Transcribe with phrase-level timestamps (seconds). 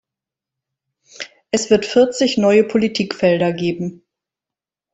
[1.51, 4.01] Es wird vierzig neue Politikfelder geben.